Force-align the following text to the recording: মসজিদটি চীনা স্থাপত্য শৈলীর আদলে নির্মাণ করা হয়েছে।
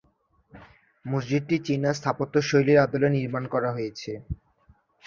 মসজিদটি 1.05 1.55
চীনা 1.65 1.89
স্থাপত্য 1.93 2.35
শৈলীর 2.49 2.77
আদলে 2.77 3.07
নির্মাণ 3.11 3.43
করা 3.53 3.69
হয়েছে। 3.71 4.11